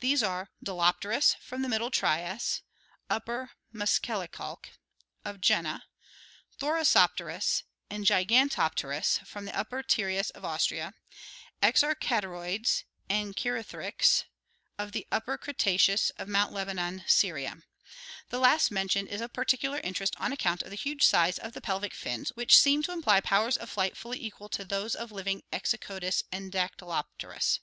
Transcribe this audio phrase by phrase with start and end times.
[0.00, 2.62] These are: Dollopterus from the Middle Trias
[3.08, 4.70] (Upper Muschelkalk)
[5.24, 5.84] of Jena,
[6.58, 10.94] Thoraeopterus and Gigantopterus from the Upper Trias of Austria,
[11.62, 14.26] Exocosloides and Chirothrix (Fig.
[14.80, 16.50] 82) of the Upper Cre taceous of Mt.
[16.50, 17.58] Lebanon, Syria.
[18.30, 21.52] The last mentioned is of par ticular interest on account of the huge size of
[21.52, 25.10] the pelvic fins, which seem to imply powers of flight fully equal to those of
[25.10, 27.60] the living Exoccdus and Dadyloplenis.